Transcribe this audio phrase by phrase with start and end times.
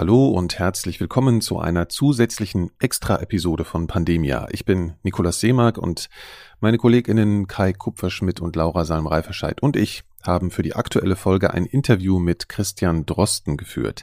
[0.00, 4.46] Hallo und herzlich willkommen zu einer zusätzlichen Extra-Episode von Pandemia.
[4.50, 6.08] Ich bin Nikolaus Seemark und
[6.58, 11.66] meine Kolleginnen Kai Kupferschmidt und Laura Salm-Reiferscheid und ich haben für die aktuelle Folge ein
[11.66, 14.02] Interview mit Christian Drosten geführt.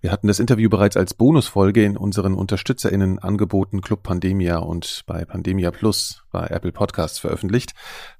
[0.00, 5.24] Wir hatten das Interview bereits als Bonusfolge in unseren UnterstützerInnen angeboten Club Pandemia und bei
[5.24, 7.72] Pandemia Plus bei Apple Podcasts veröffentlicht,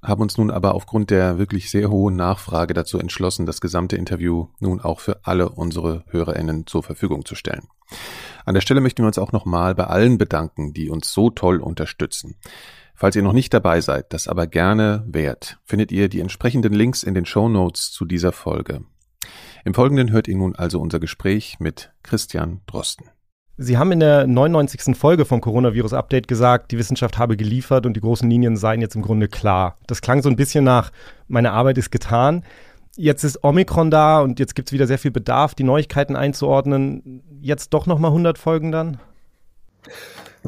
[0.02, 4.48] haben uns nun aber aufgrund der wirklich sehr hohen Nachfrage dazu entschlossen, das gesamte Interview
[4.58, 7.68] nun auch für alle unsere HörerInnen zur Verfügung zu stellen.
[8.44, 11.60] An der Stelle möchten wir uns auch nochmal bei allen bedanken, die uns so toll
[11.60, 12.36] unterstützen.
[12.98, 17.02] Falls ihr noch nicht dabei seid, das aber gerne wärt, findet ihr die entsprechenden Links
[17.02, 18.80] in den Show Notes zu dieser Folge.
[19.66, 23.10] Im Folgenden hört ihr nun also unser Gespräch mit Christian Drosten.
[23.58, 24.96] Sie haben in der 99.
[24.96, 28.96] Folge vom Coronavirus Update gesagt, die Wissenschaft habe geliefert und die großen Linien seien jetzt
[28.96, 29.76] im Grunde klar.
[29.86, 30.90] Das klang so ein bisschen nach,
[31.28, 32.44] meine Arbeit ist getan.
[32.96, 37.22] Jetzt ist Omikron da und jetzt gibt es wieder sehr viel Bedarf, die Neuigkeiten einzuordnen.
[37.42, 38.98] Jetzt doch nochmal 100 Folgen dann?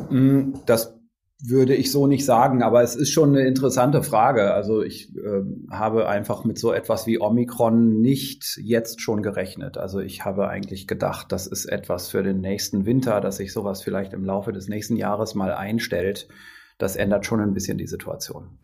[0.08, 0.97] Mm, das
[1.40, 4.52] würde ich so nicht sagen, aber es ist schon eine interessante Frage.
[4.52, 9.78] Also ich äh, habe einfach mit so etwas wie Omikron nicht jetzt schon gerechnet.
[9.78, 13.82] Also ich habe eigentlich gedacht, das ist etwas für den nächsten Winter, dass sich sowas
[13.82, 16.28] vielleicht im Laufe des nächsten Jahres mal einstellt.
[16.76, 18.58] Das ändert schon ein bisschen die Situation.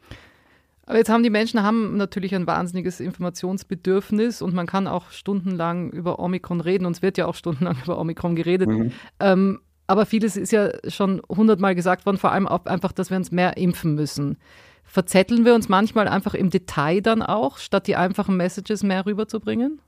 [0.86, 5.90] Aber jetzt haben die Menschen haben natürlich ein wahnsinniges Informationsbedürfnis und man kann auch stundenlang
[5.90, 8.68] über Omikron reden und es wird ja auch stundenlang über Omikron geredet.
[8.68, 8.92] Mhm.
[9.20, 13.16] Ähm, aber vieles ist ja schon hundertmal gesagt worden, vor allem auch einfach, dass wir
[13.16, 14.38] uns mehr impfen müssen.
[14.84, 19.80] Verzetteln wir uns manchmal einfach im Detail dann auch, statt die einfachen Messages mehr rüberzubringen?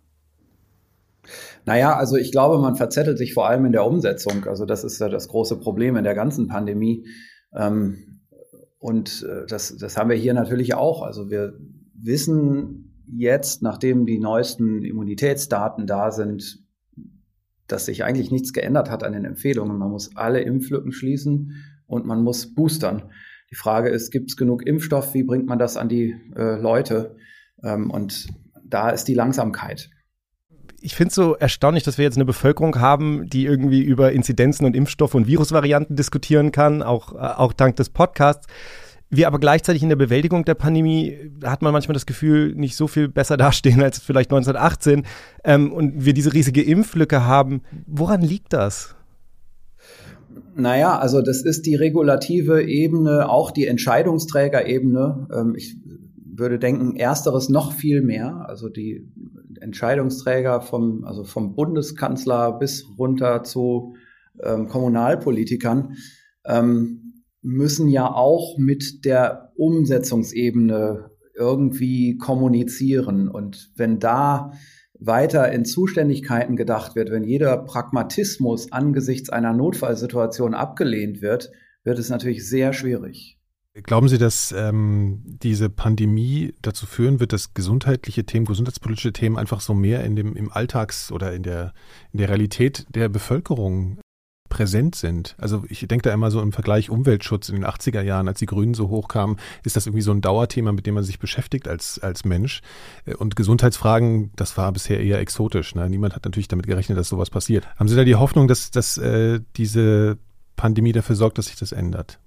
[1.64, 4.44] Naja, also ich glaube, man verzettelt sich vor allem in der Umsetzung.
[4.46, 7.06] Also das ist ja das große Problem in der ganzen Pandemie.
[7.54, 8.20] Ähm,
[8.78, 11.02] und äh, das, das haben wir hier natürlich auch.
[11.02, 11.58] Also wir
[11.94, 16.65] wissen jetzt, nachdem die neuesten Immunitätsdaten da sind,
[17.68, 19.76] dass sich eigentlich nichts geändert hat an den Empfehlungen.
[19.78, 23.10] Man muss alle Impflücken schließen und man muss boostern.
[23.50, 25.14] Die Frage ist, gibt es genug Impfstoff?
[25.14, 27.16] Wie bringt man das an die äh, Leute?
[27.62, 28.28] Ähm, und
[28.64, 29.90] da ist die Langsamkeit.
[30.80, 34.66] Ich finde es so erstaunlich, dass wir jetzt eine Bevölkerung haben, die irgendwie über Inzidenzen
[34.66, 38.46] und Impfstoffe und Virusvarianten diskutieren kann, auch, äh, auch dank des Podcasts
[39.08, 42.88] wir aber gleichzeitig in der Bewältigung der Pandemie hat man manchmal das Gefühl, nicht so
[42.88, 45.04] viel besser dastehen als vielleicht 1918
[45.44, 47.62] ähm, und wir diese riesige Impflücke haben.
[47.86, 48.96] Woran liegt das?
[50.54, 55.28] Naja, also das ist die regulative Ebene, auch die Entscheidungsträgerebene.
[55.32, 55.76] Ähm, ich
[56.38, 58.46] würde denken, ersteres noch viel mehr.
[58.48, 59.08] Also die
[59.60, 63.94] Entscheidungsträger vom, also vom Bundeskanzler bis runter zu
[64.42, 65.96] ähm, Kommunalpolitikern.
[66.44, 67.05] Ähm,
[67.46, 73.28] müssen ja auch mit der Umsetzungsebene irgendwie kommunizieren.
[73.28, 74.52] Und wenn da
[74.98, 81.52] weiter in Zuständigkeiten gedacht wird, wenn jeder Pragmatismus angesichts einer Notfallsituation abgelehnt wird,
[81.84, 83.38] wird es natürlich sehr schwierig.
[83.82, 89.60] Glauben Sie, dass ähm, diese Pandemie dazu führen wird, dass gesundheitliche Themen, gesundheitspolitische Themen einfach
[89.60, 91.74] so mehr in dem im Alltags- oder in der
[92.10, 93.98] in der Realität der Bevölkerung
[94.48, 95.34] präsent sind.
[95.38, 98.46] Also ich denke da immer so im Vergleich Umweltschutz in den 80er Jahren, als die
[98.46, 101.98] Grünen so hochkamen, ist das irgendwie so ein Dauerthema, mit dem man sich beschäftigt als,
[101.98, 102.60] als Mensch.
[103.18, 105.74] Und Gesundheitsfragen, das war bisher eher exotisch.
[105.74, 105.88] Ne?
[105.88, 107.66] Niemand hat natürlich damit gerechnet, dass sowas passiert.
[107.76, 110.18] Haben Sie da die Hoffnung, dass, dass äh, diese
[110.56, 112.18] Pandemie dafür sorgt, dass sich das ändert?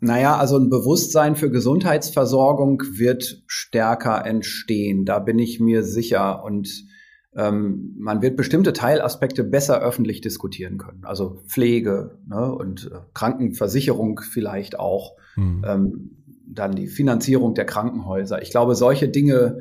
[0.00, 5.04] Naja, also ein Bewusstsein für Gesundheitsversorgung wird stärker entstehen.
[5.04, 6.42] Da bin ich mir sicher.
[6.42, 6.86] Und
[7.34, 11.04] ähm, man wird bestimmte Teilaspekte besser öffentlich diskutieren können.
[11.04, 15.16] Also Pflege ne, und äh, Krankenversicherung vielleicht auch.
[15.36, 15.64] Mhm.
[15.66, 16.10] Ähm,
[16.52, 18.42] dann die Finanzierung der Krankenhäuser.
[18.42, 19.60] Ich glaube, solche Dinge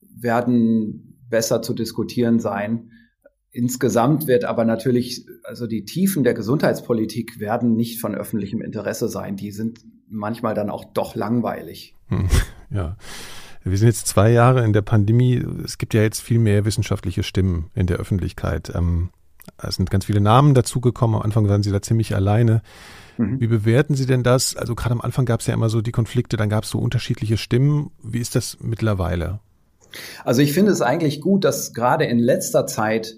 [0.00, 2.90] werden besser zu diskutieren sein.
[3.50, 9.36] Insgesamt wird aber natürlich, also die Tiefen der Gesundheitspolitik werden nicht von öffentlichem Interesse sein.
[9.36, 11.94] Die sind manchmal dann auch doch langweilig.
[12.08, 12.28] Hm,
[12.70, 12.96] ja.
[13.70, 15.44] Wir sind jetzt zwei Jahre in der Pandemie.
[15.64, 18.72] Es gibt ja jetzt viel mehr wissenschaftliche Stimmen in der Öffentlichkeit.
[18.74, 19.10] Ähm,
[19.62, 21.16] es sind ganz viele Namen dazugekommen.
[21.16, 22.62] Am Anfang waren Sie da ziemlich alleine.
[23.16, 23.40] Mhm.
[23.40, 24.56] Wie bewerten Sie denn das?
[24.56, 26.78] Also gerade am Anfang gab es ja immer so die Konflikte, dann gab es so
[26.78, 27.90] unterschiedliche Stimmen.
[28.02, 29.40] Wie ist das mittlerweile?
[30.24, 33.16] Also ich finde es eigentlich gut, dass gerade in letzter Zeit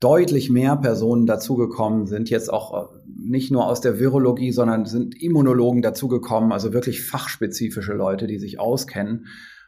[0.00, 5.20] deutlich mehr Personen dazugekommen sind, jetzt auch äh, nicht nur aus der Virologie, sondern sind
[5.20, 9.26] Immunologen dazugekommen, also wirklich fachspezifische Leute, die sich auskennen.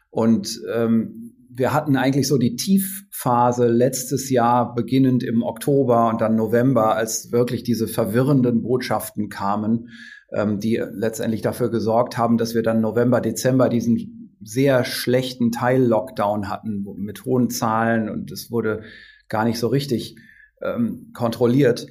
[0.09, 6.35] Und ähm, wir hatten eigentlich so die Tiefphase letztes Jahr, beginnend im Oktober und dann
[6.35, 9.89] November, als wirklich diese verwirrenden Botschaften kamen,
[10.31, 16.49] ähm, die letztendlich dafür gesorgt haben, dass wir dann November, Dezember diesen sehr schlechten Teil-Lockdown
[16.49, 18.83] hatten mit hohen Zahlen und es wurde
[19.27, 20.15] gar nicht so richtig
[20.61, 21.87] ähm, kontrolliert.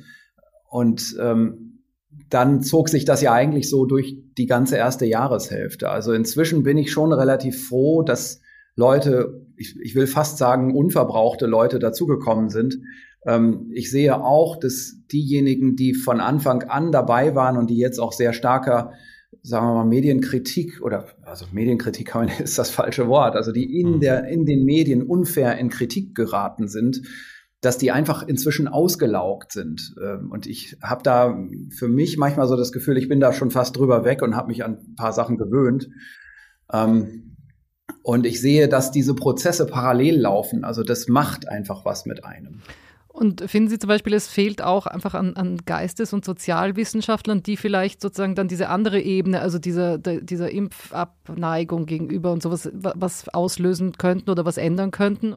[0.71, 1.68] Und ähm,
[2.31, 5.89] dann zog sich das ja eigentlich so durch die ganze erste Jahreshälfte.
[5.89, 8.41] Also inzwischen bin ich schon relativ froh, dass
[8.77, 12.79] Leute, ich, ich will fast sagen, unverbrauchte Leute dazugekommen sind.
[13.27, 17.99] Ähm, ich sehe auch, dass diejenigen, die von Anfang an dabei waren und die jetzt
[17.99, 18.93] auch sehr starker
[19.43, 24.01] sagen wir mal, Medienkritik oder also Medienkritik ist das falsche Wort, also die in mhm.
[24.01, 27.03] der in den Medien unfair in Kritik geraten sind,
[27.61, 29.95] dass die einfach inzwischen ausgelaugt sind.
[30.03, 31.37] Ähm, und ich habe da
[31.71, 34.49] für mich manchmal so das Gefühl, ich bin da schon fast drüber weg und habe
[34.49, 35.89] mich an ein paar Sachen gewöhnt.
[36.73, 37.37] Ähm,
[38.03, 40.65] und ich sehe, dass diese Prozesse parallel laufen.
[40.65, 42.63] Also das macht einfach was mit einem.
[43.09, 47.57] Und finden Sie zum Beispiel, es fehlt auch einfach an, an Geistes- und Sozialwissenschaftlern, die
[47.57, 53.95] vielleicht sozusagen dann diese andere Ebene, also dieser, dieser Impfabneigung gegenüber und sowas, was auslösen
[53.99, 55.35] könnten oder was ändern könnten?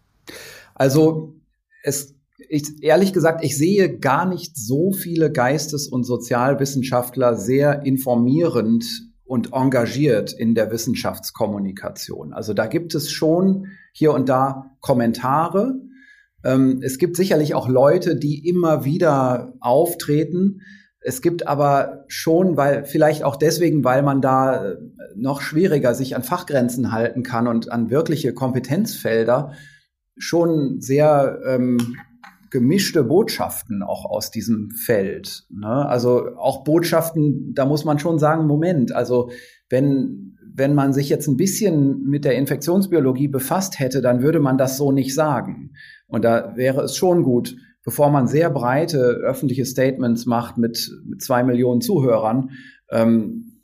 [0.76, 1.41] Also
[1.84, 2.16] es
[2.50, 8.84] ich, ehrlich gesagt, ich sehe gar nicht so viele Geistes- und Sozialwissenschaftler sehr informierend
[9.24, 12.34] und engagiert in der Wissenschaftskommunikation.
[12.34, 15.76] Also da gibt es schon hier und da Kommentare,
[16.44, 20.62] ähm, es gibt sicherlich auch Leute, die immer wieder auftreten.
[21.00, 24.78] Es gibt aber schon, weil vielleicht auch deswegen, weil man da äh,
[25.16, 29.54] noch schwieriger sich an Fachgrenzen halten kann und an wirkliche Kompetenzfelder,
[30.22, 31.98] schon sehr ähm,
[32.50, 35.46] gemischte Botschaften auch aus diesem Feld.
[35.50, 35.88] Ne?
[35.88, 39.32] Also auch Botschaften, da muss man schon sagen, Moment, also
[39.70, 44.58] wenn, wenn man sich jetzt ein bisschen mit der Infektionsbiologie befasst hätte, dann würde man
[44.58, 45.72] das so nicht sagen.
[46.08, 51.22] Und da wäre es schon gut, bevor man sehr breite öffentliche Statements macht mit, mit
[51.22, 52.52] zwei Millionen Zuhörern,
[52.92, 53.61] ähm,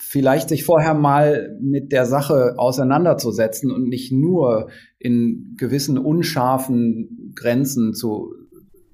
[0.00, 7.94] vielleicht sich vorher mal mit der Sache auseinanderzusetzen und nicht nur in gewissen unscharfen Grenzen
[7.94, 8.32] zu,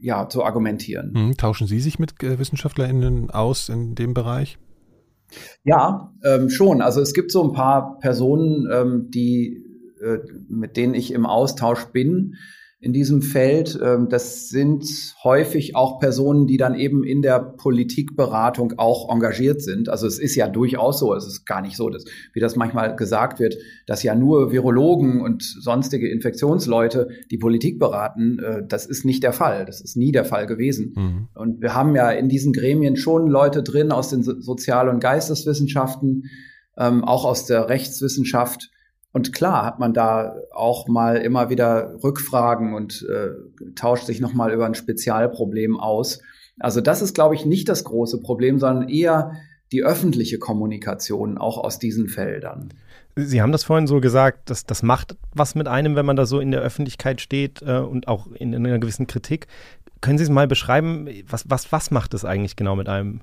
[0.01, 1.13] ja, zu argumentieren.
[1.15, 4.59] Hm, tauschen Sie sich mit äh, WissenschaftlerInnen aus in dem Bereich?
[5.65, 6.83] Ja, ähm, schon.
[6.83, 9.65] Also es gibt so ein paar Personen, ähm, die,
[10.01, 10.19] äh,
[10.49, 12.37] mit denen ich im Austausch bin,
[12.79, 13.79] in diesem Feld.
[13.83, 14.85] Ähm, das sind
[15.25, 19.89] häufig auch Personen, die dann eben in der Politikberatung auch engagiert sind.
[19.89, 22.95] Also es ist ja durchaus so, es ist gar nicht so, dass, wie das manchmal
[22.95, 23.57] gesagt wird,
[23.87, 28.39] dass ja nur Virologen und sonstige Infektionsleute die Politik beraten.
[28.41, 29.65] Äh, das ist nicht der Fall.
[29.65, 30.93] Das ist nie der Fall gewesen.
[30.95, 31.29] Mhm.
[31.35, 36.25] Und wir haben ja in diesen Gremien schon Leute drin aus den Sozial- und Geisteswissenschaften,
[36.77, 38.71] ähm, auch aus der Rechtswissenschaft,
[39.17, 43.31] und klar hat man da auch mal immer wieder Rückfragen und äh,
[43.75, 46.21] tauscht sich nochmal über ein Spezialproblem aus.
[46.61, 49.33] Also das ist, glaube ich, nicht das große Problem, sondern eher
[49.73, 52.75] die öffentliche Kommunikation auch aus diesen Feldern.
[53.15, 56.27] Sie haben das vorhin so gesagt, dass das macht was mit einem, wenn man da
[56.27, 59.47] so in der Öffentlichkeit steht äh, und auch in, in, einer gewissen Kritik.
[60.03, 63.23] Können Sie es mal beschreiben, was, was, was macht es eigentlich genau mit einem?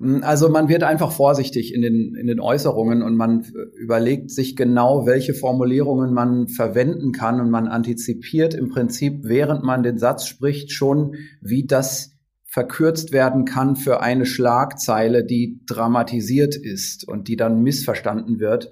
[0.00, 3.44] Hm, also man wird einfach vorsichtig in den, in den Äußerungen und man
[3.76, 9.82] überlegt sich genau, welche Formulierungen man verwenden kann und man antizipiert im Prinzip, während man
[9.82, 12.14] den Satz spricht, schon, wie das
[12.50, 18.70] verkürzt werden kann für eine Schlagzeile, die dramatisiert ist und die dann missverstanden wird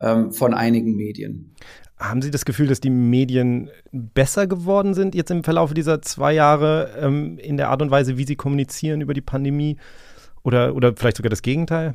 [0.00, 1.54] ähm, von einigen Medien.
[1.96, 6.34] Haben Sie das Gefühl, dass die Medien besser geworden sind jetzt im Verlauf dieser zwei
[6.34, 9.78] Jahre ähm, in der Art und Weise, wie sie kommunizieren über die Pandemie?
[10.44, 11.94] Oder, oder vielleicht sogar das Gegenteil?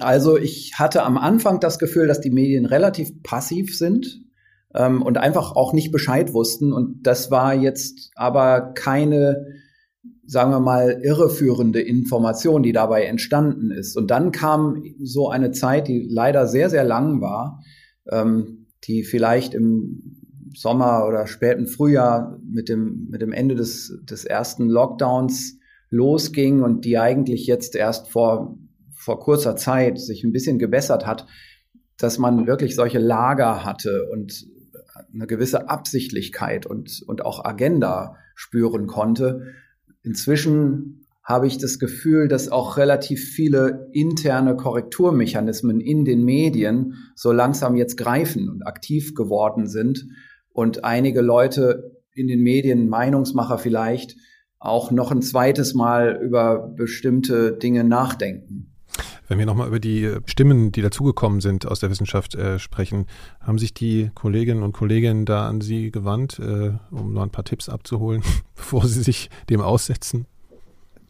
[0.00, 4.20] Also ich hatte am Anfang das Gefühl, dass die Medien relativ passiv sind
[4.74, 6.72] ähm, und einfach auch nicht Bescheid wussten.
[6.72, 9.46] Und das war jetzt aber keine,
[10.24, 13.96] sagen wir mal, irreführende Information, die dabei entstanden ist.
[13.96, 17.62] Und dann kam so eine Zeit, die leider sehr, sehr lang war,
[18.10, 20.16] ähm, die vielleicht im
[20.54, 25.57] Sommer oder späten Frühjahr mit dem, mit dem Ende des, des ersten Lockdowns
[25.90, 28.58] losging und die eigentlich jetzt erst vor,
[28.94, 31.26] vor kurzer Zeit sich ein bisschen gebessert hat,
[31.96, 34.46] dass man wirklich solche Lager hatte und
[35.12, 39.54] eine gewisse Absichtlichkeit und, und auch Agenda spüren konnte.
[40.02, 47.32] Inzwischen habe ich das Gefühl, dass auch relativ viele interne Korrekturmechanismen in den Medien so
[47.32, 50.06] langsam jetzt greifen und aktiv geworden sind
[50.52, 54.16] und einige Leute in den Medien, Meinungsmacher vielleicht,
[54.58, 58.72] auch noch ein zweites Mal über bestimmte Dinge nachdenken.
[59.28, 63.06] Wenn wir nochmal über die Stimmen, die dazugekommen sind aus der Wissenschaft äh, sprechen,
[63.40, 67.44] haben sich die Kolleginnen und Kollegen da an Sie gewandt, äh, um noch ein paar
[67.44, 68.22] Tipps abzuholen,
[68.56, 70.26] bevor Sie sich dem aussetzen?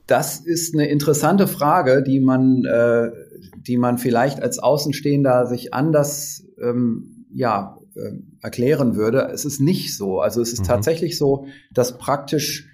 [0.09, 3.11] Das ist eine interessante Frage, die man, äh,
[3.59, 9.29] die man vielleicht als Außenstehender sich anders ähm, ja, äh, erklären würde.
[9.33, 10.21] Es ist nicht so.
[10.21, 10.67] Also es ist mhm.
[10.67, 12.69] tatsächlich so, dass praktisch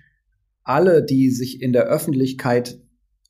[0.65, 2.79] alle, die sich in der Öffentlichkeit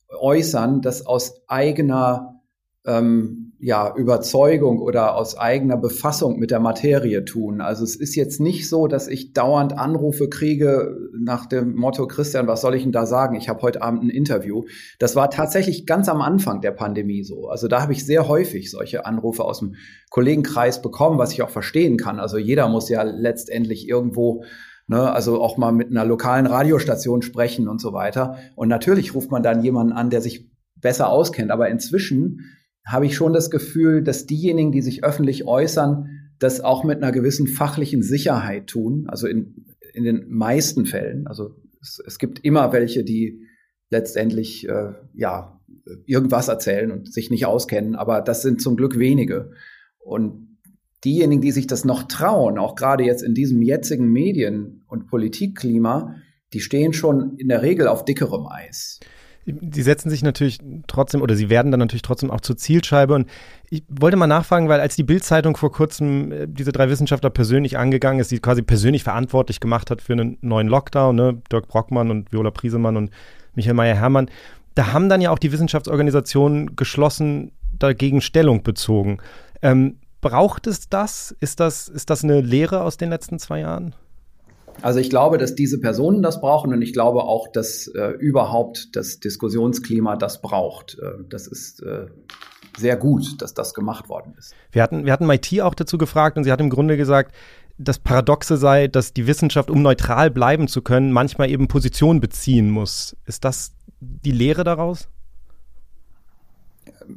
[0.09, 2.41] äußern, das aus eigener
[2.85, 7.61] ähm, ja, Überzeugung oder aus eigener Befassung mit der Materie tun.
[7.61, 12.47] Also es ist jetzt nicht so, dass ich dauernd Anrufe kriege nach dem Motto, Christian,
[12.47, 13.35] was soll ich denn da sagen?
[13.35, 14.65] Ich habe heute Abend ein Interview.
[14.99, 17.47] Das war tatsächlich ganz am Anfang der Pandemie so.
[17.47, 19.75] Also da habe ich sehr häufig solche Anrufe aus dem
[20.09, 22.19] Kollegenkreis bekommen, was ich auch verstehen kann.
[22.19, 24.43] Also jeder muss ja letztendlich irgendwo
[24.87, 28.37] Ne, also auch mal mit einer lokalen Radiostation sprechen und so weiter.
[28.55, 31.49] Und natürlich ruft man dann jemanden an, der sich besser auskennt.
[31.49, 32.41] Aber inzwischen
[32.85, 37.11] habe ich schon das Gefühl, dass diejenigen, die sich öffentlich äußern, das auch mit einer
[37.11, 39.05] gewissen fachlichen Sicherheit tun.
[39.07, 41.25] Also in, in den meisten Fällen.
[41.25, 43.41] Also es, es gibt immer welche, die
[43.89, 45.59] letztendlich äh, ja
[46.05, 49.51] irgendwas erzählen und sich nicht auskennen, aber das sind zum Glück wenige.
[49.99, 50.54] Und
[51.03, 56.15] diejenigen, die sich das noch trauen, auch gerade jetzt in diesem jetzigen Medien- und Politikklima,
[56.53, 58.99] die stehen schon in der Regel auf dickerem Eis
[59.45, 63.13] sie setzen sich natürlich trotzdem oder sie werden dann natürlich trotzdem auch zur Zielscheibe.
[63.13, 63.29] Und
[63.69, 67.77] ich wollte mal nachfragen, weil als die Bild-Zeitung vor kurzem äh, diese drei Wissenschaftler persönlich
[67.77, 71.41] angegangen ist, die quasi persönlich verantwortlich gemacht hat für einen neuen Lockdown, ne?
[71.51, 73.11] Dirk Brockmann und Viola Priesemann und
[73.53, 74.29] Michael Meyer-Hermann,
[74.73, 79.19] da haben dann ja auch die Wissenschaftsorganisationen geschlossen dagegen Stellung bezogen.
[79.61, 81.35] Ähm, braucht es das?
[81.39, 83.93] Ist das, ist das eine Lehre aus den letzten zwei Jahren?
[84.81, 88.95] Also ich glaube, dass diese Personen das brauchen und ich glaube auch, dass äh, überhaupt
[88.95, 90.97] das Diskussionsklima das braucht.
[90.99, 92.07] Äh, das ist äh,
[92.75, 94.55] sehr gut, dass das gemacht worden ist.
[94.71, 97.35] Wir hatten, wir hatten MIT auch dazu gefragt und sie hat im Grunde gesagt,
[97.77, 102.71] das Paradoxe sei, dass die Wissenschaft, um neutral bleiben zu können, manchmal eben Position beziehen
[102.71, 103.15] muss.
[103.25, 105.07] Ist das die Lehre daraus?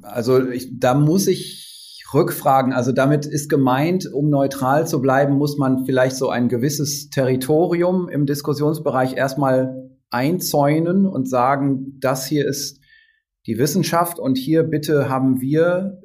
[0.02, 1.68] Also ich, da muss ich
[2.12, 2.72] Rückfragen.
[2.72, 8.08] Also damit ist gemeint, um neutral zu bleiben, muss man vielleicht so ein gewisses Territorium
[8.08, 12.80] im Diskussionsbereich erstmal einzäunen und sagen, das hier ist
[13.46, 16.00] die Wissenschaft und hier bitte haben wir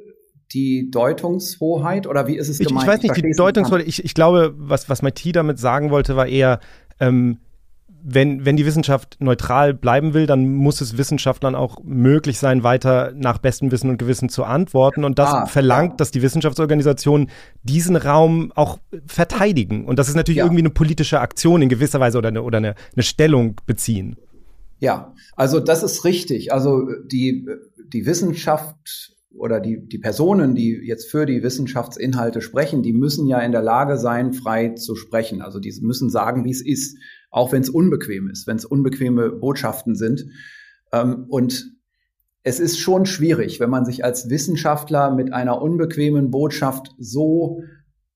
[0.54, 2.76] die Deutungshoheit oder wie ist es gemeint?
[2.78, 6.16] Ich, ich weiß nicht, die Deutungshoheit, ich, ich glaube, was, was Mati damit sagen wollte,
[6.16, 6.60] war eher,
[7.00, 7.40] ähm,
[8.06, 13.14] wenn, wenn die Wissenschaft neutral bleiben will, dann muss es Wissenschaftlern auch möglich sein, weiter
[13.16, 15.06] nach bestem Wissen und Gewissen zu antworten.
[15.06, 15.98] Und das ah, verlangt, ja.
[15.98, 17.30] dass die Wissenschaftsorganisationen
[17.64, 19.86] diesen Raum auch verteidigen.
[19.86, 20.46] Und das ist natürlich ja.
[20.46, 24.18] irgendwie eine politische Aktion in gewisser Weise oder eine, oder eine, eine Stellung beziehen.
[24.80, 26.52] Ja, also das ist richtig.
[26.52, 27.48] Also die,
[27.88, 33.40] die Wissenschaft oder die, die Personen, die jetzt für die Wissenschaftsinhalte sprechen, die müssen ja
[33.40, 35.42] in der Lage sein, frei zu sprechen.
[35.42, 36.98] Also die müssen sagen, wie es ist
[37.34, 40.26] auch wenn es unbequem ist, wenn es unbequeme Botschaften sind.
[40.94, 41.74] Ähm, und
[42.44, 47.62] es ist schon schwierig, wenn man sich als Wissenschaftler mit einer unbequemen Botschaft so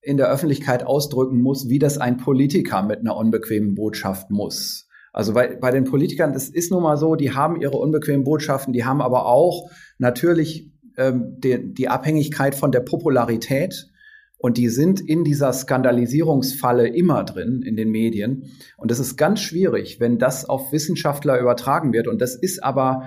[0.01, 4.87] in der Öffentlichkeit ausdrücken muss, wie das ein Politiker mit einer unbequemen Botschaft muss.
[5.11, 8.71] Also bei, bei den Politikern, das ist nun mal so, die haben ihre unbequemen Botschaften,
[8.71, 13.89] die haben aber auch natürlich ähm, die, die Abhängigkeit von der Popularität
[14.37, 18.51] und die sind in dieser Skandalisierungsfalle immer drin in den Medien.
[18.77, 22.07] Und das ist ganz schwierig, wenn das auf Wissenschaftler übertragen wird.
[22.07, 23.03] Und das ist aber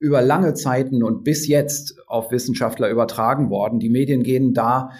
[0.00, 3.78] über lange Zeiten und bis jetzt auf Wissenschaftler übertragen worden.
[3.78, 4.90] Die Medien gehen da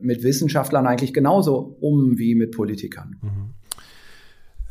[0.00, 3.16] mit Wissenschaftlern eigentlich genauso um wie mit Politikern.
[3.22, 3.54] Mhm.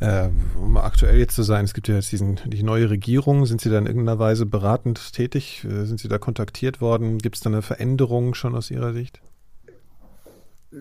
[0.00, 3.46] Äh, um aktuell jetzt zu sein, es gibt ja jetzt diesen, die neue Regierung.
[3.46, 5.64] Sind Sie da in irgendeiner Weise beratend tätig?
[5.64, 7.18] Äh, sind Sie da kontaktiert worden?
[7.18, 9.20] Gibt es da eine Veränderung schon aus Ihrer Sicht?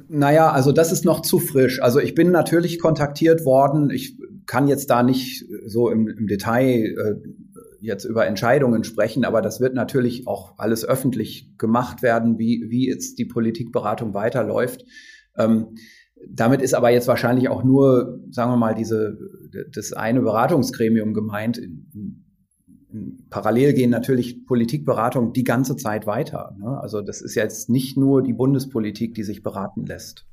[0.08, 1.82] Naja, also das ist noch zu frisch.
[1.82, 3.90] Also ich bin natürlich kontaktiert worden.
[3.90, 7.16] Ich kann jetzt da nicht so im, im Detail äh,
[7.82, 12.88] jetzt über Entscheidungen sprechen, aber das wird natürlich auch alles öffentlich gemacht werden, wie, wie
[12.88, 14.86] jetzt die Politikberatung weiterläuft.
[15.38, 15.76] Ähm,
[16.30, 19.18] damit ist aber jetzt wahrscheinlich auch nur, sagen wir mal, diese,
[19.74, 21.60] das eine Beratungsgremium gemeint
[23.30, 26.56] parallel gehen natürlich Politikberatungen die ganze Zeit weiter.
[26.60, 26.80] Ne?
[26.80, 30.26] Also das ist jetzt nicht nur die Bundespolitik, die sich beraten lässt.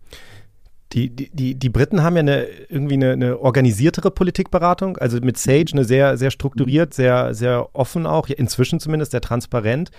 [0.93, 5.73] Die, die, die Briten haben ja eine, irgendwie eine, eine organisiertere Politikberatung, also mit Sage
[5.73, 9.91] eine sehr, sehr strukturiert, sehr, sehr offen auch, inzwischen zumindest sehr transparent.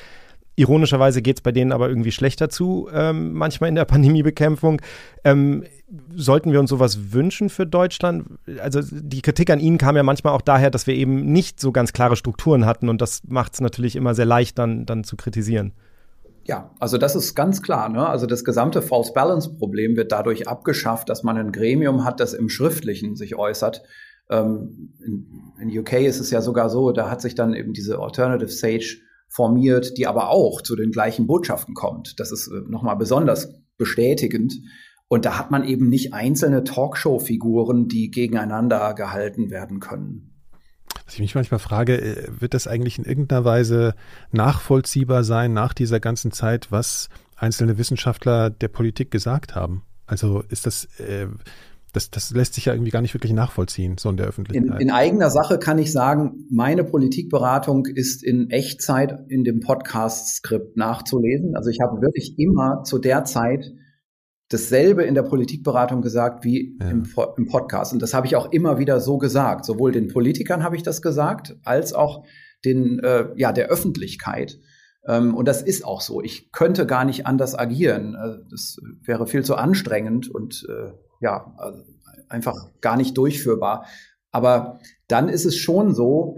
[0.59, 4.81] Ironischerweise geht es bei denen aber irgendwie schlechter zu, ähm, manchmal in der Pandemiebekämpfung.
[5.23, 5.63] Ähm,
[6.13, 8.25] sollten wir uns sowas wünschen für Deutschland?
[8.61, 11.71] Also die Kritik an ihnen kam ja manchmal auch daher, dass wir eben nicht so
[11.71, 15.15] ganz klare Strukturen hatten und das macht es natürlich immer sehr leicht, dann, dann zu
[15.15, 15.71] kritisieren.
[16.43, 17.87] Ja, also das ist ganz klar.
[17.87, 18.05] Ne?
[18.05, 22.33] Also das gesamte False Balance Problem wird dadurch abgeschafft, dass man ein Gremium hat, das
[22.33, 23.81] im Schriftlichen sich äußert.
[24.29, 25.25] Ähm, in,
[25.61, 28.97] in UK ist es ja sogar so, da hat sich dann eben diese Alternative Sage
[29.29, 32.19] formiert, die aber auch zu den gleichen Botschaften kommt.
[32.19, 34.53] Das ist äh, nochmal besonders bestätigend.
[35.07, 40.36] Und da hat man eben nicht einzelne Talkshow-Figuren, die gegeneinander gehalten werden können.
[41.05, 43.95] Was ich mich manchmal frage, äh, wird das eigentlich in irgendeiner Weise
[44.31, 49.83] nachvollziehbar sein nach dieser ganzen Zeit, was einzelne Wissenschaftler der Politik gesagt haben?
[50.05, 51.27] Also ist das, äh,
[51.93, 54.81] das, das lässt sich ja irgendwie gar nicht wirklich nachvollziehen, so in der Öffentlichkeit.
[54.81, 60.77] In, in eigener Sache kann ich sagen, meine Politikberatung ist in Echtzeit in dem Podcast-Skript
[60.77, 61.55] nachzulesen.
[61.55, 63.74] Also ich habe wirklich immer zu der Zeit
[64.50, 66.89] dasselbe in der Politikberatung gesagt wie ja.
[66.89, 67.93] im, im, Podcast.
[67.93, 69.65] Und das habe ich auch immer wieder so gesagt.
[69.65, 72.25] Sowohl den Politikern habe ich das gesagt, als auch
[72.65, 74.60] den, äh, ja, der Öffentlichkeit.
[75.08, 76.22] Ähm, und das ist auch so.
[76.22, 78.15] Ich könnte gar nicht anders agieren.
[78.15, 81.55] Äh, das wäre viel zu anstrengend und äh, ja,
[82.27, 83.85] einfach gar nicht durchführbar.
[84.31, 86.38] Aber dann ist es schon so,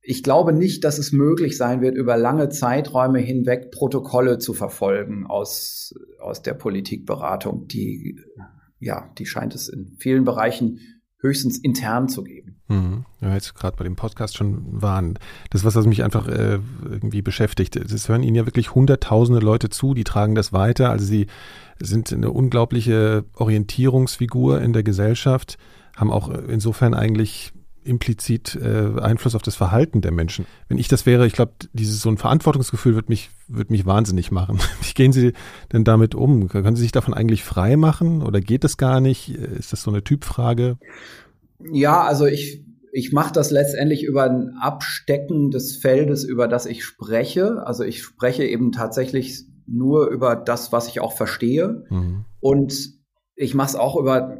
[0.00, 5.26] ich glaube nicht, dass es möglich sein wird, über lange Zeiträume hinweg Protokolle zu verfolgen
[5.26, 7.68] aus, aus der Politikberatung.
[7.68, 8.18] Die,
[8.78, 10.80] ja, die scheint es in vielen Bereichen
[11.20, 12.57] höchstens intern zu geben.
[12.68, 13.04] Mhm.
[13.20, 15.18] Ja, jetzt gerade bei dem Podcast schon waren.
[15.50, 17.76] Das was, was mich einfach äh, irgendwie beschäftigt.
[17.76, 20.90] Es hören Ihnen ja wirklich hunderttausende Leute zu, die tragen das weiter.
[20.90, 21.26] Also Sie
[21.80, 25.58] sind eine unglaubliche Orientierungsfigur in der Gesellschaft,
[25.96, 27.52] haben auch insofern eigentlich
[27.84, 30.44] implizit äh, Einfluss auf das Verhalten der Menschen.
[30.68, 34.30] Wenn ich das wäre, ich glaube, dieses so ein Verantwortungsgefühl wird mich wird mich wahnsinnig
[34.30, 34.58] machen.
[34.82, 35.32] Wie gehen Sie
[35.72, 36.48] denn damit um?
[36.48, 39.30] Können Sie sich davon eigentlich frei machen oder geht das gar nicht?
[39.30, 40.76] Ist das so eine Typfrage?
[41.60, 46.84] Ja, also ich ich mache das letztendlich über ein Abstecken des Feldes, über das ich
[46.84, 47.66] spreche.
[47.66, 51.84] Also ich spreche eben tatsächlich nur über das, was ich auch verstehe.
[51.90, 52.24] Mhm.
[52.40, 52.90] Und
[53.36, 54.38] ich mache es auch über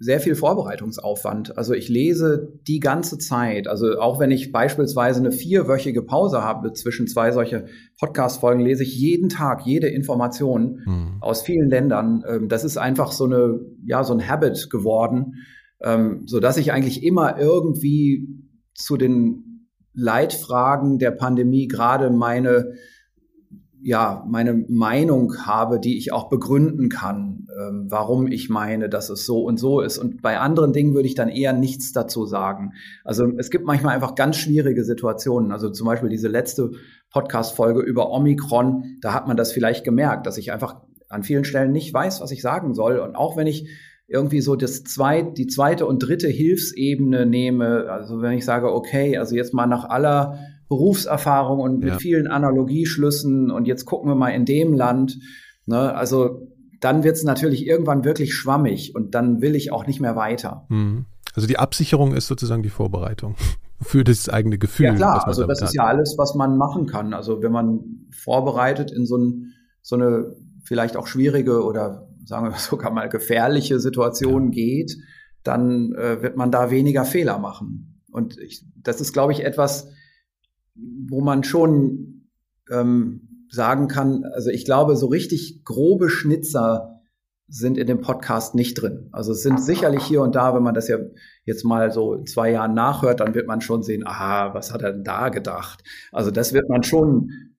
[0.00, 1.58] sehr viel Vorbereitungsaufwand.
[1.58, 3.68] Also ich lese die ganze Zeit.
[3.68, 7.66] Also auch wenn ich beispielsweise eine vierwöchige Pause habe zwischen zwei solche
[8.00, 11.16] Podcast-Folgen, lese ich jeden Tag jede Information mhm.
[11.20, 12.24] aus vielen Ländern.
[12.26, 15.34] Ähm, das ist einfach so eine, ja, so ein Habit geworden,
[15.84, 18.28] ähm, so dass ich eigentlich immer irgendwie
[18.74, 22.72] zu den Leitfragen der Pandemie gerade meine
[23.86, 29.26] ja, meine Meinung habe, die ich auch begründen kann, ähm, warum ich meine, dass es
[29.26, 29.98] so und so ist.
[29.98, 32.72] Und bei anderen Dingen würde ich dann eher nichts dazu sagen.
[33.04, 35.52] Also es gibt manchmal einfach ganz schwierige Situationen.
[35.52, 36.70] Also zum Beispiel diese letzte
[37.10, 41.72] Podcast-Folge über Omikron, da hat man das vielleicht gemerkt, dass ich einfach an vielen Stellen
[41.72, 42.98] nicht weiß, was ich sagen soll.
[43.00, 43.68] Und auch wenn ich
[44.06, 49.16] irgendwie so das zweit, die zweite und dritte Hilfsebene nehme, also wenn ich sage, okay,
[49.16, 50.38] also jetzt mal nach aller
[50.68, 51.98] Berufserfahrung und mit ja.
[51.98, 55.18] vielen Analogieschlüssen und jetzt gucken wir mal in dem Land.
[55.66, 55.94] Ne?
[55.94, 56.48] Also
[56.80, 60.66] dann wird es natürlich irgendwann wirklich schwammig und dann will ich auch nicht mehr weiter.
[60.68, 61.06] Mhm.
[61.34, 63.36] Also die Absicherung ist sozusagen die Vorbereitung
[63.80, 64.86] für das eigene Gefühl.
[64.86, 65.74] Ja klar, also das ist hat.
[65.74, 67.14] ja alles, was man machen kann.
[67.14, 72.52] Also wenn man vorbereitet in so, ein, so eine vielleicht auch schwierige oder sagen wir
[72.58, 74.50] sogar mal gefährliche Situation ja.
[74.50, 74.96] geht,
[75.42, 78.02] dann äh, wird man da weniger Fehler machen.
[78.10, 79.88] Und ich, das ist, glaube ich, etwas,
[80.74, 82.28] wo man schon
[82.70, 86.94] ähm, sagen kann, also ich glaube, so richtig grobe Schnitzer
[87.46, 89.08] sind in dem Podcast nicht drin.
[89.12, 90.96] Also es sind sicherlich hier und da, wenn man das ja
[91.44, 94.82] jetzt mal so in zwei Jahren nachhört, dann wird man schon sehen, aha, was hat
[94.82, 95.84] er denn da gedacht?
[96.10, 97.53] Also das wird man schon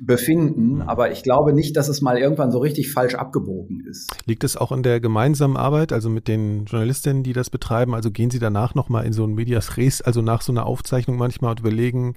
[0.00, 4.10] befinden, aber ich glaube nicht, dass es mal irgendwann so richtig falsch abgebogen ist.
[4.26, 7.94] Liegt es auch in der gemeinsamen Arbeit, also mit den Journalistinnen, die das betreiben?
[7.94, 11.16] Also gehen Sie danach nochmal in so ein Medias Res, also nach so einer Aufzeichnung
[11.16, 12.14] manchmal und überlegen,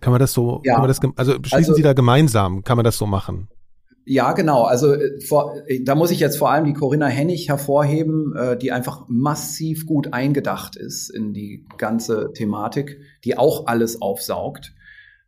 [0.00, 0.74] kann man das so, ja.
[0.74, 3.48] kann man das, also schließen also, Sie da gemeinsam, kann man das so machen?
[4.06, 4.64] Ja, genau.
[4.64, 8.56] Also äh, vor, äh, da muss ich jetzt vor allem die Corinna Hennig hervorheben, äh,
[8.56, 14.74] die einfach massiv gut eingedacht ist in die ganze Thematik, die auch alles aufsaugt.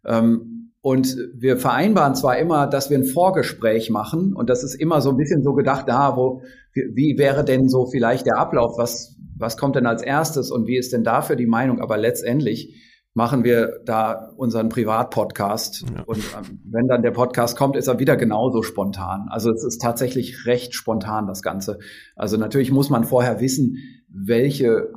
[0.05, 0.56] Ähm,
[0.87, 5.11] und wir vereinbaren zwar immer, dass wir ein Vorgespräch machen, und das ist immer so
[5.11, 6.43] ein bisschen so gedacht, da, ah, wo,
[6.75, 10.77] wie wäre denn so vielleicht der Ablauf, was, was kommt denn als erstes und wie
[10.77, 11.81] ist denn dafür die Meinung?
[11.81, 12.73] Aber letztendlich
[13.15, 15.87] machen wir da unseren Privatpodcast.
[15.93, 16.05] Ja.
[16.05, 19.27] Und ähm, wenn dann der Podcast kommt, ist er wieder genauso spontan.
[19.29, 21.81] Also es ist tatsächlich recht spontan, das Ganze.
[22.15, 24.93] Also natürlich muss man vorher wissen, welche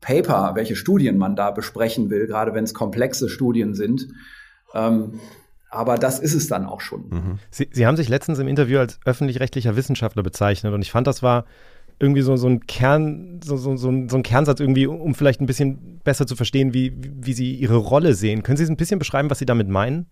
[0.00, 4.08] Paper, welche Studien man da besprechen will, gerade wenn es komplexe Studien sind.
[4.74, 5.20] Ähm,
[5.70, 7.08] aber das ist es dann auch schon.
[7.08, 7.38] Mhm.
[7.50, 11.22] Sie, Sie haben sich letztens im Interview als öffentlich-rechtlicher Wissenschaftler bezeichnet und ich fand, das
[11.22, 11.46] war
[11.98, 15.40] irgendwie so, so ein Kern, so, so, so, ein, so ein Kernsatz irgendwie, um vielleicht
[15.40, 18.42] ein bisschen besser zu verstehen, wie, wie Sie Ihre Rolle sehen.
[18.42, 20.06] Können Sie es ein bisschen beschreiben, was Sie damit meinen?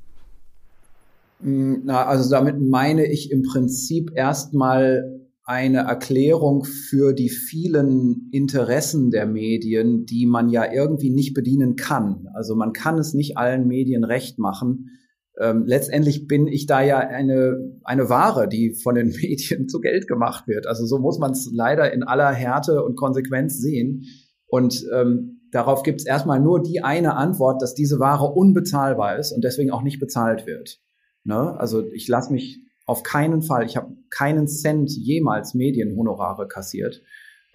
[1.40, 9.10] Mm, na, also damit meine ich im Prinzip erstmal eine Erklärung für die vielen Interessen
[9.10, 12.28] der Medien, die man ja irgendwie nicht bedienen kann.
[12.34, 14.90] Also man kann es nicht allen Medien recht machen,
[15.38, 20.06] ähm, letztendlich bin ich da ja eine, eine Ware, die von den Medien zu Geld
[20.06, 20.66] gemacht wird.
[20.66, 24.04] Also so muss man es leider in aller Härte und Konsequenz sehen.
[24.46, 29.32] Und ähm, darauf gibt es erstmal nur die eine Antwort, dass diese Ware unbezahlbar ist
[29.32, 30.80] und deswegen auch nicht bezahlt wird.
[31.24, 31.58] Ne?
[31.58, 32.60] Also ich lasse mich
[32.92, 37.00] auf keinen Fall, ich habe keinen Cent jemals Medienhonorare kassiert.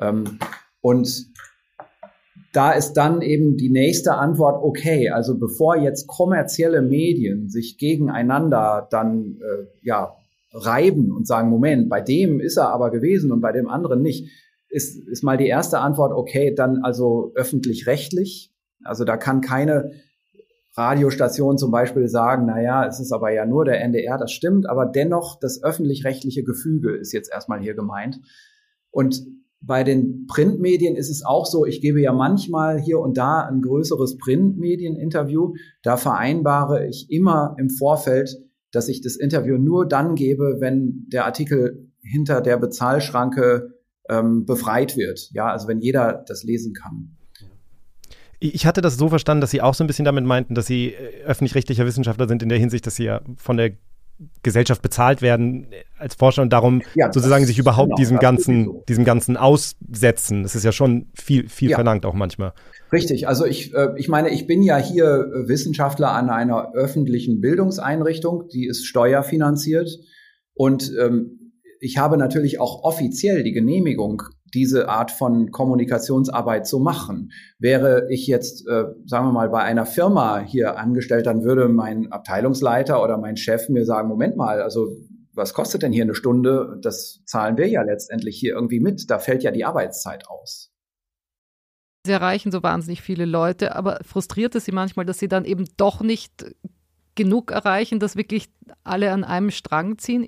[0.02, 0.40] Ähm,
[0.82, 1.28] und
[2.54, 8.88] da ist dann eben die nächste Antwort, okay, also bevor jetzt kommerzielle Medien sich gegeneinander
[8.90, 10.16] dann äh, ja
[10.54, 14.32] reiben und sagen, Moment, bei dem ist er aber gewesen und bei dem anderen nicht,
[14.70, 18.52] ist, ist mal die erste Antwort, okay, dann also öffentlich-rechtlich.
[18.84, 19.92] Also da kann keine
[20.78, 24.70] Radiostation zum Beispiel sagen, na ja, es ist aber ja nur der NDR, das stimmt,
[24.70, 28.22] aber dennoch das öffentlich-rechtliche Gefüge ist jetzt erstmal hier gemeint.
[28.92, 29.26] Und
[29.60, 33.62] bei den Printmedien ist es auch so, ich gebe ja manchmal hier und da ein
[33.62, 35.56] größeres Printmedieninterview.
[35.82, 38.38] Da vereinbare ich immer im Vorfeld,
[38.72, 43.74] dass ich das Interview nur dann gebe, wenn der Artikel hinter der Bezahlschranke
[44.10, 45.30] ähm, befreit wird.
[45.32, 47.18] Ja, also wenn jeder das lesen kann.
[48.40, 50.94] Ich hatte das so verstanden, dass Sie auch so ein bisschen damit meinten, dass Sie
[50.94, 53.72] äh, öffentlich-rechtlicher Wissenschaftler sind in der Hinsicht, dass Sie ja von der
[54.42, 55.68] Gesellschaft bezahlt werden
[56.00, 58.84] als Forscher und darum ja, sozusagen sich überhaupt genau, diesem ganzen, so.
[58.90, 60.42] diesem ganzen aussetzen.
[60.42, 61.78] Das ist ja schon viel, viel ja.
[61.78, 62.54] verlangt auch manchmal.
[62.92, 63.28] Richtig.
[63.28, 68.48] Also ich, äh, ich meine, ich bin ja hier äh, Wissenschaftler an einer öffentlichen Bildungseinrichtung,
[68.52, 69.90] die ist steuerfinanziert
[70.54, 74.24] und ähm, ich habe natürlich auch offiziell die Genehmigung,
[74.58, 77.32] diese Art von Kommunikationsarbeit zu machen.
[77.60, 82.12] Wäre ich jetzt, äh, sagen wir mal, bei einer Firma hier angestellt, dann würde mein
[82.12, 84.88] Abteilungsleiter oder mein Chef mir sagen, Moment mal, also
[85.36, 86.80] was kostet denn hier eine Stunde?
[86.82, 89.12] Das zahlen wir ja letztendlich hier irgendwie mit.
[89.12, 90.74] Da fällt ja die Arbeitszeit aus.
[92.08, 95.66] Sie erreichen so wahnsinnig viele Leute, aber frustriert es Sie manchmal, dass Sie dann eben
[95.78, 96.56] doch nicht
[97.14, 98.50] genug erreichen, dass wirklich
[98.84, 100.28] alle an einem Strang ziehen?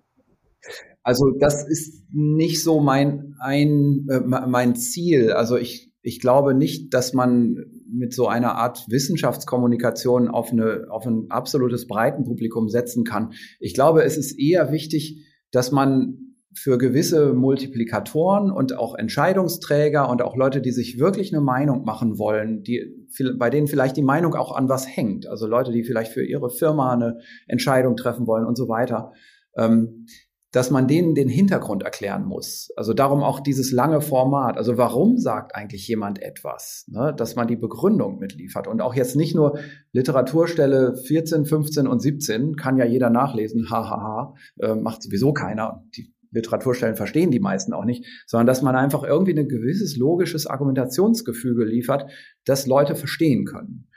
[1.04, 5.32] Also das ist nicht so mein ein äh, mein Ziel.
[5.32, 7.58] Also ich ich glaube nicht, dass man
[7.92, 13.34] mit so einer Art Wissenschaftskommunikation auf eine auf ein absolutes Breitenpublikum setzen kann.
[13.60, 20.22] Ich glaube, es ist eher wichtig, dass man für gewisse Multiplikatoren und auch Entscheidungsträger und
[20.22, 23.08] auch Leute, die sich wirklich eine Meinung machen wollen, die,
[23.38, 26.50] bei denen vielleicht die Meinung auch an was hängt, also Leute, die vielleicht für ihre
[26.50, 29.14] Firma eine Entscheidung treffen wollen und so weiter,
[29.56, 30.08] ähm,
[30.52, 32.70] dass man denen den Hintergrund erklären muss.
[32.76, 34.58] Also darum auch dieses lange Format.
[34.58, 36.86] Also warum sagt eigentlich jemand etwas?
[36.88, 37.14] Ne?
[37.16, 38.68] Dass man die Begründung mitliefert.
[38.68, 39.60] Und auch jetzt nicht nur
[39.92, 45.84] Literaturstelle 14, 15 und 17, kann ja jeder nachlesen, hahaha, äh, macht sowieso keiner.
[45.96, 50.48] Die Literaturstellen verstehen die meisten auch nicht, sondern dass man einfach irgendwie ein gewisses logisches
[50.48, 52.10] Argumentationsgefüge liefert,
[52.46, 53.88] das Leute verstehen können.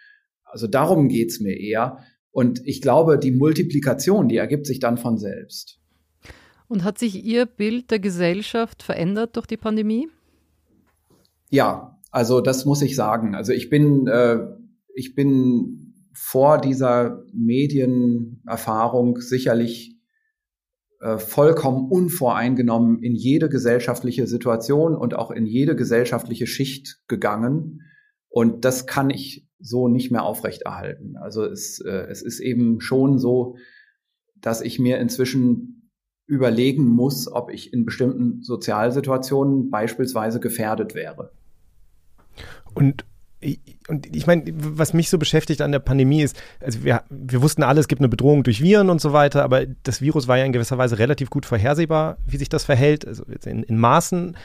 [0.44, 1.98] Also darum geht's mir eher.
[2.30, 5.81] Und ich glaube, die Multiplikation, die ergibt sich dann von selbst.
[6.72, 10.08] Und hat sich Ihr Bild der Gesellschaft verändert durch die Pandemie?
[11.50, 13.34] Ja, also das muss ich sagen.
[13.34, 14.38] Also ich bin, äh,
[14.94, 19.98] ich bin vor dieser Medienerfahrung sicherlich
[21.00, 27.82] äh, vollkommen unvoreingenommen in jede gesellschaftliche Situation und auch in jede gesellschaftliche Schicht gegangen.
[28.30, 31.18] Und das kann ich so nicht mehr aufrechterhalten.
[31.18, 33.56] Also es, äh, es ist eben schon so,
[34.36, 35.71] dass ich mir inzwischen
[36.32, 41.30] überlegen muss, ob ich in bestimmten Sozialsituationen beispielsweise gefährdet wäre.
[42.74, 43.04] Und
[43.88, 47.64] und ich meine, was mich so beschäftigt an der Pandemie ist, also wir, wir wussten
[47.64, 50.44] alle, es gibt eine Bedrohung durch Viren und so weiter, aber das Virus war ja
[50.44, 54.36] in gewisser Weise relativ gut vorhersehbar, wie sich das verhält, also in, in Maßen.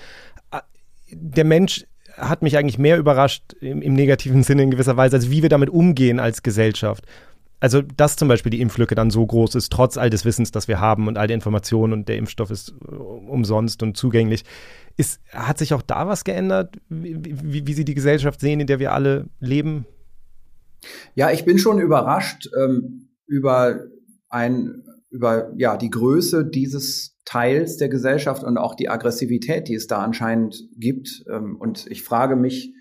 [1.11, 5.29] Der Mensch hat mich eigentlich mehr überrascht im, im negativen Sinne in gewisser Weise, als
[5.29, 7.05] wie wir damit umgehen als Gesellschaft
[7.59, 10.67] also dass zum Beispiel die Impflücke dann so groß ist, trotz all des Wissens, das
[10.67, 14.43] wir haben und all der Informationen und der Impfstoff ist äh, umsonst und zugänglich.
[14.95, 18.67] Ist, hat sich auch da was geändert, wie, wie, wie Sie die Gesellschaft sehen, in
[18.67, 19.85] der wir alle leben?
[21.15, 23.85] Ja, ich bin schon überrascht ähm, über
[24.29, 29.87] ein, über ja die Größe dieses Teils der Gesellschaft und auch die Aggressivität, die es
[29.87, 31.23] da anscheinend gibt.
[31.29, 32.73] Ähm, und ich frage mich,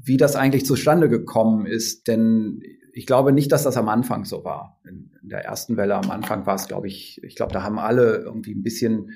[0.00, 2.60] wie das eigentlich zustande gekommen ist, denn
[2.98, 4.80] ich glaube nicht, dass das am Anfang so war.
[4.84, 7.78] In, in der ersten Welle am Anfang war es, glaube ich, ich glaube, da haben
[7.78, 9.12] alle irgendwie ein bisschen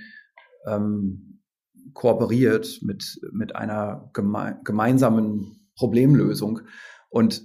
[0.69, 1.41] ähm,
[1.93, 6.61] kooperiert mit, mit einer geme gemeinsamen Problemlösung.
[7.11, 7.43] Und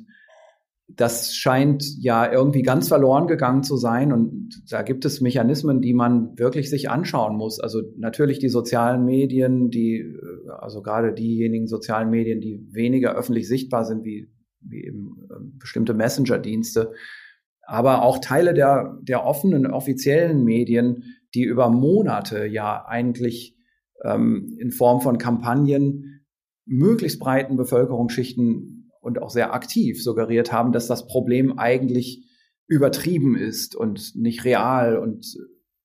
[0.88, 4.14] das scheint ja irgendwie ganz verloren gegangen zu sein.
[4.14, 7.60] Und da gibt es Mechanismen, die man wirklich sich anschauen muss.
[7.60, 13.48] Also natürlich die sozialen Medien, die, äh, also gerade diejenigen sozialen Medien, die weniger öffentlich
[13.48, 14.30] sichtbar sind, wie
[14.62, 16.94] wie eben ähm, bestimmte Messenger-Dienste.
[17.64, 23.58] aber auch Teile der, der offenen offiziellen Medien, die über Monate ja eigentlich
[24.04, 26.26] ähm, in Form von Kampagnen
[26.66, 32.26] möglichst breiten Bevölkerungsschichten und auch sehr aktiv suggeriert haben, dass das Problem eigentlich
[32.68, 35.26] übertrieben ist und nicht real und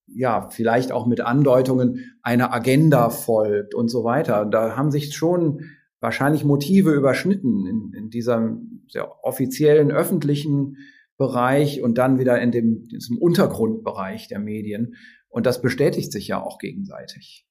[0.05, 4.45] ja, vielleicht auch mit Andeutungen einer Agenda folgt und so weiter.
[4.45, 5.61] Da haben sich schon
[6.03, 10.77] wahrscheinlich Motive überschnitten in, in diesem sehr offiziellen öffentlichen
[11.17, 14.95] Bereich und dann wieder in dem, diesem Untergrundbereich der Medien.
[15.29, 17.47] Und das bestätigt sich ja auch gegenseitig.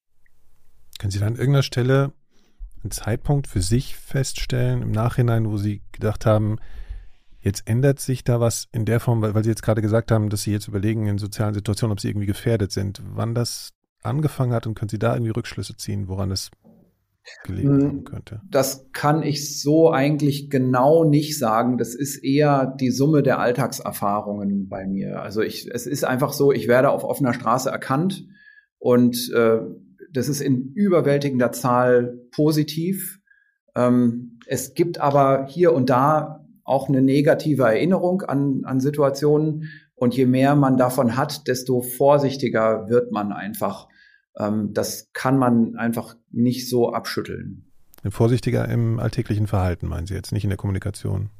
[0.98, 2.12] Können Sie da an irgendeiner Stelle
[2.84, 6.58] einen Zeitpunkt für sich feststellen im Nachhinein, wo Sie gedacht haben,
[7.40, 10.28] jetzt ändert sich da was in der Form, weil, weil Sie jetzt gerade gesagt haben,
[10.28, 14.52] dass Sie jetzt überlegen in sozialen Situationen, ob Sie irgendwie gefährdet sind, wann das angefangen
[14.52, 16.50] hat und können Sie da irgendwie Rückschlüsse ziehen, woran es
[17.44, 18.40] gelegen hm, haben könnte?
[18.50, 21.78] Das kann ich so eigentlich genau nicht sagen.
[21.78, 25.22] Das ist eher die Summe der Alltagserfahrungen bei mir.
[25.22, 28.26] Also ich, es ist einfach so, ich werde auf offener Straße erkannt
[28.78, 29.58] und äh,
[30.12, 33.20] das ist in überwältigender Zahl positiv.
[33.74, 39.70] Ähm, es gibt aber hier und da auch eine negative Erinnerung an, an Situationen.
[39.94, 43.88] Und je mehr man davon hat, desto vorsichtiger wird man einfach.
[44.38, 47.66] Ähm, das kann man einfach nicht so abschütteln.
[48.08, 51.30] Vorsichtiger im alltäglichen Verhalten, meinen Sie jetzt, nicht in der Kommunikation?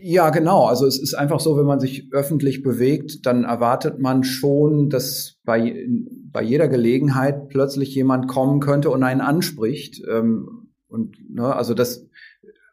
[0.00, 0.66] Ja, genau.
[0.66, 5.36] Also es ist einfach so, wenn man sich öffentlich bewegt, dann erwartet man schon, dass
[5.44, 5.86] bei,
[6.32, 10.02] bei jeder Gelegenheit plötzlich jemand kommen könnte und einen anspricht.
[10.10, 12.08] Ähm, und ne, also das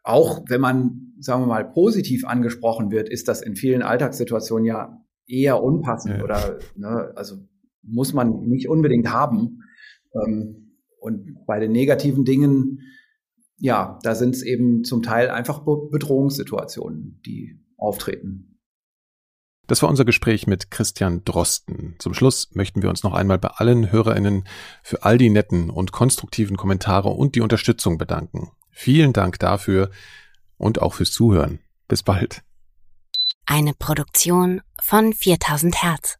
[0.02, 5.00] auch, wenn man, sagen wir mal, positiv angesprochen wird, ist das in vielen Alltagssituationen ja
[5.26, 6.24] eher unpassend ja.
[6.24, 7.36] oder ne, also
[7.86, 9.62] muss man nicht unbedingt haben.
[10.14, 12.80] Ähm, und bei den negativen Dingen
[13.58, 18.58] ja, da sind es eben zum Teil einfach Bedrohungssituationen, die auftreten.
[19.66, 21.96] Das war unser Gespräch mit Christian Drosten.
[21.98, 24.46] Zum Schluss möchten wir uns noch einmal bei allen HörerInnen
[24.82, 28.50] für all die netten und konstruktiven Kommentare und die Unterstützung bedanken.
[28.70, 29.90] Vielen Dank dafür
[30.58, 31.60] und auch fürs Zuhören.
[31.88, 32.42] Bis bald.
[33.46, 36.16] Eine Produktion von 4000 Hertz.